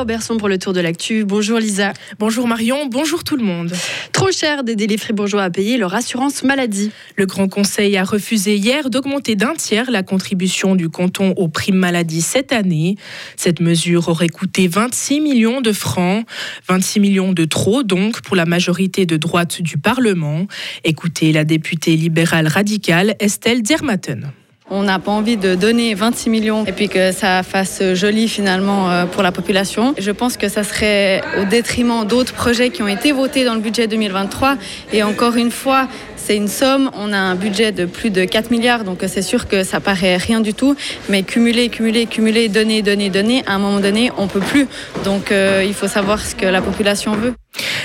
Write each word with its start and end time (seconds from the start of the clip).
Lisa 0.00 0.02
Auberson 0.02 0.38
pour 0.38 0.48
le 0.48 0.56
tour 0.56 0.72
de 0.72 0.80
l'actu. 0.80 1.24
Bonjour 1.24 1.58
Lisa. 1.58 1.92
Bonjour 2.18 2.48
Marion, 2.48 2.86
bonjour 2.86 3.22
tout 3.22 3.36
le 3.36 3.44
monde. 3.44 3.70
Trop 4.12 4.32
cher 4.32 4.64
d'aider 4.64 4.86
les 4.86 4.96
fribourgeois 4.96 5.42
à 5.42 5.50
payer 5.50 5.76
leur 5.76 5.94
assurance 5.94 6.42
maladie. 6.42 6.90
Le 7.16 7.26
Grand 7.26 7.48
Conseil 7.48 7.98
a 7.98 8.04
refusé 8.04 8.56
hier 8.56 8.88
d'augmenter 8.88 9.36
d'un 9.36 9.52
tiers 9.52 9.90
la 9.90 10.02
contribution 10.02 10.74
du 10.74 10.88
canton 10.88 11.34
aux 11.36 11.48
primes 11.48 11.76
maladie 11.76 12.22
cette 12.22 12.52
année. 12.52 12.96
Cette 13.36 13.60
mesure 13.60 14.08
aurait 14.08 14.30
coûté 14.30 14.68
26 14.68 15.20
millions 15.20 15.60
de 15.60 15.72
francs, 15.72 16.24
26 16.68 17.00
millions 17.00 17.32
de 17.32 17.44
trop 17.44 17.82
donc 17.82 18.22
pour 18.22 18.36
la 18.36 18.46
majorité 18.46 19.04
de 19.04 19.18
droite 19.18 19.60
du 19.60 19.76
Parlement. 19.76 20.46
Écoutez 20.84 21.30
la 21.32 21.44
députée 21.44 21.96
libérale 21.96 22.46
radicale 22.48 23.16
Estelle 23.18 23.62
Diermatten. 23.62 24.32
On 24.72 24.84
n'a 24.84 25.00
pas 25.00 25.10
envie 25.10 25.36
de 25.36 25.56
donner 25.56 25.94
26 25.94 26.30
millions 26.30 26.64
et 26.64 26.70
puis 26.70 26.88
que 26.88 27.10
ça 27.10 27.42
fasse 27.42 27.82
joli 27.94 28.28
finalement 28.28 28.88
euh, 28.88 29.04
pour 29.04 29.24
la 29.24 29.32
population. 29.32 29.94
Je 29.98 30.12
pense 30.12 30.36
que 30.36 30.48
ça 30.48 30.62
serait 30.62 31.22
au 31.40 31.44
détriment 31.44 32.06
d'autres 32.06 32.32
projets 32.34 32.70
qui 32.70 32.80
ont 32.80 32.86
été 32.86 33.10
votés 33.10 33.44
dans 33.44 33.54
le 33.54 33.60
budget 33.60 33.88
2023. 33.88 34.56
Et 34.92 35.02
encore 35.02 35.34
une 35.34 35.50
fois, 35.50 35.88
c'est 36.14 36.36
une 36.36 36.46
somme. 36.46 36.88
On 36.94 37.12
a 37.12 37.18
un 37.18 37.34
budget 37.34 37.72
de 37.72 37.84
plus 37.84 38.10
de 38.10 38.24
4 38.24 38.52
milliards, 38.52 38.84
donc 38.84 39.02
c'est 39.08 39.22
sûr 39.22 39.48
que 39.48 39.64
ça 39.64 39.80
paraît 39.80 40.16
rien 40.16 40.40
du 40.40 40.54
tout. 40.54 40.76
Mais 41.08 41.24
cumuler, 41.24 41.68
cumuler, 41.68 42.06
cumuler, 42.06 42.48
donner, 42.48 42.82
donner, 42.82 43.10
donner, 43.10 43.42
à 43.46 43.54
un 43.54 43.58
moment 43.58 43.80
donné, 43.80 44.12
on 44.18 44.28
peut 44.28 44.38
plus. 44.38 44.68
Donc 45.04 45.32
euh, 45.32 45.64
il 45.66 45.74
faut 45.74 45.88
savoir 45.88 46.24
ce 46.24 46.36
que 46.36 46.46
la 46.46 46.62
population 46.62 47.16
veut. 47.16 47.34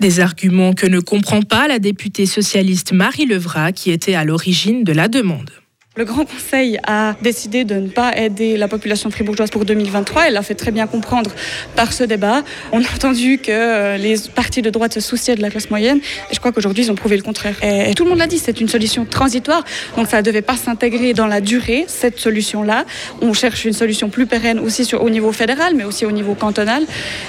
Des 0.00 0.20
arguments 0.20 0.74
que 0.74 0.86
ne 0.86 1.00
comprend 1.00 1.40
pas 1.40 1.68
la 1.68 1.78
députée 1.78 2.26
socialiste 2.26 2.92
Marie 2.92 3.24
Levrat 3.24 3.72
qui 3.72 3.90
était 3.90 4.14
à 4.14 4.24
l'origine 4.24 4.84
de 4.84 4.92
la 4.92 5.08
demande. 5.08 5.50
Le 5.98 6.04
Grand 6.04 6.26
Conseil 6.26 6.78
a 6.86 7.14
décidé 7.22 7.64
de 7.64 7.76
ne 7.76 7.88
pas 7.88 8.14
aider 8.14 8.58
la 8.58 8.68
population 8.68 9.10
fribourgeoise 9.10 9.48
pour 9.48 9.64
2023. 9.64 10.26
Elle 10.26 10.34
l'a 10.34 10.42
fait 10.42 10.54
très 10.54 10.70
bien 10.70 10.86
comprendre 10.86 11.30
par 11.74 11.94
ce 11.94 12.04
débat. 12.04 12.42
On 12.70 12.82
a 12.82 12.86
entendu 12.94 13.38
que 13.38 13.50
euh, 13.50 13.96
les 13.96 14.16
partis 14.34 14.60
de 14.60 14.68
droite 14.68 14.92
se 14.92 15.00
souciaient 15.00 15.36
de 15.36 15.40
la 15.40 15.48
classe 15.48 15.70
moyenne. 15.70 16.00
Et 16.30 16.34
je 16.34 16.38
crois 16.38 16.52
qu'aujourd'hui, 16.52 16.84
ils 16.84 16.90
ont 16.90 16.96
prouvé 16.96 17.16
le 17.16 17.22
contraire. 17.22 17.54
Tout 17.96 18.04
le 18.04 18.10
monde 18.10 18.18
l'a 18.18 18.26
dit, 18.26 18.36
c'est 18.36 18.60
une 18.60 18.68
solution 18.68 19.06
transitoire. 19.06 19.64
Donc 19.96 20.08
ça 20.08 20.18
ne 20.18 20.22
devait 20.22 20.42
pas 20.42 20.58
s'intégrer 20.58 21.14
dans 21.14 21.26
la 21.26 21.40
durée, 21.40 21.86
cette 21.88 22.18
solution-là. 22.18 22.84
On 23.22 23.32
cherche 23.32 23.64
une 23.64 23.72
solution 23.72 24.10
plus 24.10 24.26
pérenne 24.26 24.58
aussi 24.58 24.84
sur, 24.84 25.02
au 25.02 25.08
niveau 25.08 25.32
fédéral, 25.32 25.72
mais 25.74 25.84
aussi 25.84 26.04
au 26.04 26.12
niveau 26.12 26.34
cantonal. 26.34 26.82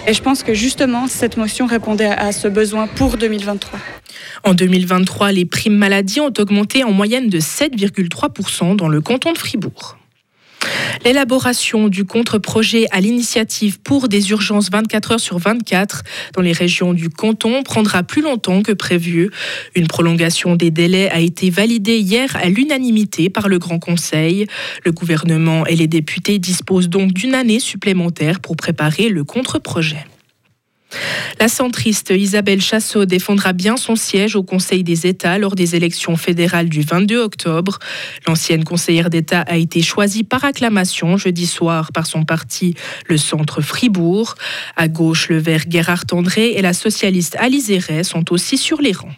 Et 0.07 0.13
je 0.13 0.21
pense 0.21 0.43
que 0.43 0.53
justement, 0.53 1.07
cette 1.07 1.37
motion 1.37 1.67
répondait 1.67 2.07
à 2.07 2.33
ce 2.33 2.49
besoin 2.49 2.87
pour 2.87 3.15
2023. 3.15 3.79
En 4.43 4.53
2023, 4.53 5.31
les 5.31 5.45
primes 5.45 5.75
maladie 5.75 6.19
ont 6.19 6.33
augmenté 6.37 6.83
en 6.83 6.91
moyenne 6.91 7.29
de 7.29 7.39
7,3% 7.39 8.56
dans 8.63 8.87
le 8.87 9.01
canton 9.01 9.33
de 9.33 9.37
Fribourg. 9.37 9.97
L'élaboration 11.05 11.87
du 11.87 12.05
contre-projet 12.05 12.87
à 12.91 12.99
l'initiative 12.99 13.79
pour 13.79 14.07
des 14.07 14.31
urgences 14.31 14.69
24 14.71 15.11
heures 15.11 15.19
sur 15.19 15.37
24 15.37 16.03
dans 16.33 16.41
les 16.41 16.51
régions 16.51 16.93
du 16.93 17.09
canton 17.09 17.61
prendra 17.63 18.03
plus 18.03 18.21
longtemps 18.21 18.63
que 18.63 18.71
prévu. 18.71 19.29
Une 19.75 19.87
prolongation 19.87 20.55
des 20.55 20.71
délais 20.71 21.09
a 21.11 21.19
été 21.19 21.49
validée 21.49 21.99
hier 21.99 22.35
à 22.35 22.49
l'unanimité 22.49 23.29
par 23.29 23.47
le 23.47 23.59
Grand 23.59 23.79
Conseil. 23.79 24.47
Le 24.83 24.91
gouvernement 24.91 25.65
et 25.67 25.75
les 25.75 25.87
députés 25.87 26.39
disposent 26.39 26.89
donc 26.89 27.13
d'une 27.13 27.35
année 27.35 27.59
supplémentaire 27.59 28.39
pour 28.39 28.55
préparer 28.55 29.09
le 29.09 29.23
contre-projet. 29.23 30.03
La 31.39 31.47
centriste 31.47 32.11
Isabelle 32.15 32.61
Chassot 32.61 33.05
défendra 33.05 33.53
bien 33.53 33.77
son 33.77 33.95
siège 33.95 34.35
au 34.35 34.43
Conseil 34.43 34.83
des 34.83 35.05
États 35.07 35.37
lors 35.37 35.55
des 35.55 35.75
élections 35.75 36.15
fédérales 36.15 36.69
du 36.69 36.81
22 36.81 37.19
octobre. 37.19 37.79
L'ancienne 38.27 38.63
conseillère 38.63 39.09
d'État 39.09 39.41
a 39.41 39.57
été 39.57 39.81
choisie 39.81 40.23
par 40.23 40.43
acclamation 40.45 41.17
jeudi 41.17 41.45
soir 41.45 41.91
par 41.91 42.07
son 42.07 42.23
parti, 42.23 42.73
le 43.07 43.17
Centre 43.17 43.61
Fribourg. 43.61 44.35
À 44.75 44.87
gauche, 44.87 45.29
le 45.29 45.37
vert 45.37 45.63
Gérard 45.69 46.05
André 46.11 46.51
et 46.51 46.61
la 46.61 46.73
socialiste 46.73 47.35
Alice 47.39 47.71
sont 48.03 48.31
aussi 48.31 48.57
sur 48.57 48.81
les 48.81 48.93
rangs. 48.93 49.15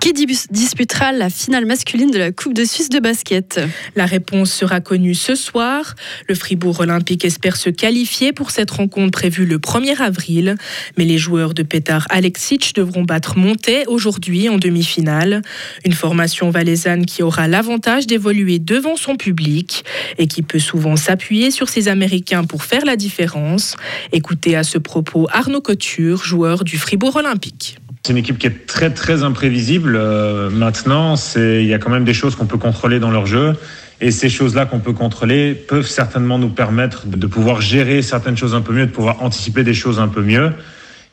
Qui 0.00 0.12
disputera 0.12 1.12
la 1.12 1.30
finale 1.30 1.66
masculine 1.66 2.10
de 2.10 2.18
la 2.18 2.32
Coupe 2.32 2.54
de 2.54 2.64
Suisse 2.64 2.88
de 2.88 2.98
basket 2.98 3.60
La 3.96 4.06
réponse 4.06 4.52
sera 4.52 4.80
connue 4.80 5.14
ce 5.14 5.34
soir. 5.34 5.94
Le 6.28 6.34
Fribourg 6.34 6.80
Olympique 6.80 7.24
espère 7.24 7.56
se 7.56 7.70
qualifier 7.70 8.32
pour 8.32 8.50
cette 8.50 8.70
rencontre 8.70 9.10
prévue 9.12 9.46
le 9.46 9.58
1er 9.58 10.00
avril. 10.00 10.56
Mais 10.96 11.04
les 11.04 11.18
joueurs 11.18 11.54
de 11.54 11.62
Petar 11.62 12.06
Alexic 12.10 12.74
devront 12.74 13.04
battre 13.04 13.36
Montet 13.36 13.84
aujourd'hui 13.86 14.48
en 14.48 14.58
demi-finale. 14.58 15.42
Une 15.84 15.92
formation 15.92 16.50
valaisanne 16.50 17.06
qui 17.06 17.22
aura 17.22 17.48
l'avantage 17.48 18.06
d'évoluer 18.06 18.58
devant 18.58 18.96
son 18.96 19.16
public 19.16 19.84
et 20.18 20.26
qui 20.26 20.42
peut 20.42 20.58
souvent 20.58 20.96
s'appuyer 20.96 21.50
sur 21.50 21.68
ses 21.68 21.88
Américains 21.88 22.44
pour 22.44 22.64
faire 22.64 22.84
la 22.84 22.96
différence. 22.96 23.76
Écoutez 24.12 24.56
à 24.56 24.62
ce 24.62 24.78
propos 24.78 25.28
Arnaud 25.30 25.60
Couture, 25.60 26.24
joueur 26.24 26.64
du 26.64 26.78
Fribourg 26.78 27.16
Olympique. 27.16 27.81
C'est 28.04 28.10
une 28.10 28.18
équipe 28.18 28.38
qui 28.38 28.48
est 28.48 28.66
très 28.66 28.90
très 28.90 29.22
imprévisible. 29.22 29.94
Euh, 29.94 30.50
maintenant, 30.50 31.14
il 31.36 31.64
y 31.64 31.72
a 31.72 31.78
quand 31.78 31.90
même 31.90 32.04
des 32.04 32.14
choses 32.14 32.34
qu'on 32.34 32.46
peut 32.46 32.58
contrôler 32.58 32.98
dans 32.98 33.12
leur 33.12 33.26
jeu. 33.26 33.54
Et 34.00 34.10
ces 34.10 34.28
choses-là 34.28 34.66
qu'on 34.66 34.80
peut 34.80 34.92
contrôler 34.92 35.54
peuvent 35.54 35.86
certainement 35.86 36.36
nous 36.36 36.48
permettre 36.48 37.06
de 37.06 37.26
pouvoir 37.28 37.60
gérer 37.60 38.02
certaines 38.02 38.36
choses 38.36 38.56
un 38.56 38.60
peu 38.60 38.72
mieux, 38.72 38.86
de 38.86 38.90
pouvoir 38.90 39.22
anticiper 39.22 39.62
des 39.62 39.74
choses 39.74 40.00
un 40.00 40.08
peu 40.08 40.20
mieux. 40.20 40.50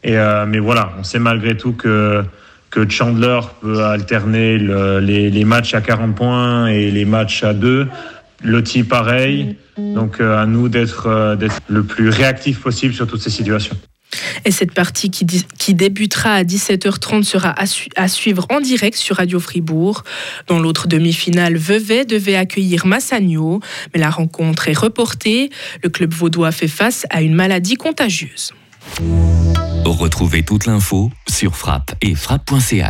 Et, 0.03 0.17
euh, 0.17 0.47
mais 0.47 0.57
voilà, 0.57 0.94
on 0.97 1.03
sait 1.03 1.19
malgré 1.19 1.55
tout 1.55 1.73
que, 1.73 2.23
que 2.72 2.89
Chandler 2.89 3.39
peut 3.61 3.83
alterner 3.83 4.57
les, 4.57 5.29
les, 5.29 5.45
matchs 5.45 5.75
à 5.75 5.81
40 5.81 6.16
points 6.16 6.67
et 6.69 6.89
les 6.89 7.06
matchs 7.06 7.44
à 7.44 7.53
2. 7.53 7.88
Loti 8.44 8.83
pareil. 8.83 9.57
Donc 9.77 10.19
euh, 10.19 10.41
à 10.41 10.47
nous 10.47 10.69
d'être 10.69 11.35
d'être 11.35 11.59
le 11.67 11.83
plus 11.83 12.09
réactif 12.09 12.61
possible 12.61 12.95
sur 12.95 13.06
toutes 13.06 13.21
ces 13.21 13.29
situations. 13.29 13.77
Et 14.46 14.52
cette 14.52 14.74
partie 14.74 15.12
qui, 15.12 15.74
débutera 15.74 16.34
à 16.34 16.44
17h30 16.44 17.24
sera 17.24 17.53
à, 17.96 18.08
suivre 18.08 18.47
en 18.50 18.59
direct 18.59 18.97
sur 18.97 19.18
Radio 19.18 19.40
Fribourg. 19.40 20.03
Dans 20.47 20.59
l'autre 20.59 20.88
demi-finale, 20.88 21.58
Vevey 21.58 22.06
devait 22.06 22.36
accueillir 22.36 22.86
Massagno, 22.86 23.59
mais 23.94 24.00
la 24.00 24.09
rencontre 24.09 24.68
est 24.68 24.78
reportée. 24.78 25.50
Le 25.84 25.90
club 25.90 26.14
vaudois 26.14 26.52
fait 26.52 26.68
face 26.68 27.06
à 27.09 27.22
une 27.22 27.36
maladie 27.36 27.75
contagieuse. 27.75 28.53
Retrouvez 29.86 30.44
toute 30.44 30.66
l'info 30.66 31.12
sur 31.28 31.56
frappe 31.56 31.94
et 32.02 32.16
frappe.ch. 32.16 32.88